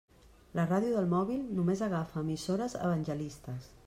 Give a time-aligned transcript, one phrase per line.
[0.59, 3.69] La ràdio del mòbil només agafa emissores evangelistes.